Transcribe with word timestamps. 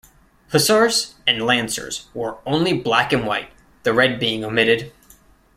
Hussars 0.51 1.13
and 1.27 1.45
lancers 1.45 2.07
wore 2.15 2.39
only 2.47 2.73
black 2.73 3.13
and 3.13 3.23
white, 3.23 3.51
the 3.83 3.93
red 3.93 4.19
being 4.19 4.43
omitted. 4.43 4.91